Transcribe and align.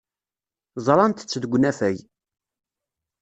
Ẓrant-tt 0.85 1.37
deg 1.41 1.53
unafag. 1.55 1.97